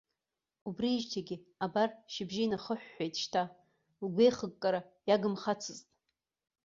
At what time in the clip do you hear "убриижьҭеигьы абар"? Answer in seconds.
0.67-1.89